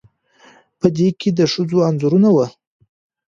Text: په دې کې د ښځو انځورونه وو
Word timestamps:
په 0.79 0.87
دې 0.97 1.09
کې 1.19 1.29
د 1.37 1.39
ښځو 1.51 1.77
انځورونه 1.89 2.29
وو 2.31 2.45